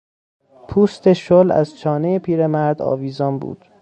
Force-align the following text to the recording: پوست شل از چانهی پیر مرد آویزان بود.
پوست 0.69 1.13
شل 1.13 1.51
از 1.51 1.79
چانهی 1.79 2.19
پیر 2.19 2.47
مرد 2.47 2.81
آویزان 2.81 3.39
بود. 3.39 3.65